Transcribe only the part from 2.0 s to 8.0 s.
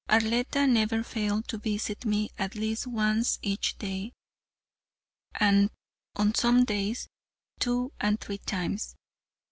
me at least once each day, and on some days, two